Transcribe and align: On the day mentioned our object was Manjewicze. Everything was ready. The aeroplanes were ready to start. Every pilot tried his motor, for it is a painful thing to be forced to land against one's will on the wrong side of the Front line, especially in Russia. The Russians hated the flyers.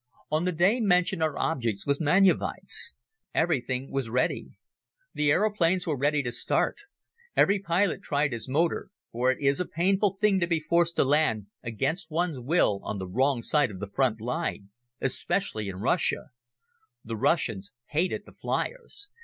On 0.31 0.45
the 0.45 0.51
day 0.51 0.79
mentioned 0.79 1.21
our 1.21 1.37
object 1.37 1.83
was 1.85 2.01
Manjewicze. 2.01 2.95
Everything 3.35 3.91
was 3.91 4.09
ready. 4.09 4.47
The 5.13 5.29
aeroplanes 5.29 5.85
were 5.85 5.95
ready 5.95 6.23
to 6.23 6.31
start. 6.31 6.77
Every 7.37 7.59
pilot 7.59 8.01
tried 8.01 8.33
his 8.33 8.49
motor, 8.49 8.89
for 9.11 9.29
it 9.29 9.37
is 9.39 9.59
a 9.59 9.65
painful 9.67 10.17
thing 10.19 10.39
to 10.39 10.47
be 10.47 10.59
forced 10.59 10.95
to 10.95 11.03
land 11.03 11.51
against 11.61 12.09
one's 12.09 12.39
will 12.39 12.79
on 12.81 12.97
the 12.97 13.05
wrong 13.07 13.43
side 13.43 13.69
of 13.69 13.79
the 13.79 13.91
Front 13.91 14.19
line, 14.19 14.69
especially 14.99 15.69
in 15.69 15.75
Russia. 15.75 16.31
The 17.05 17.15
Russians 17.15 17.71
hated 17.89 18.25
the 18.25 18.33
flyers. 18.33 19.07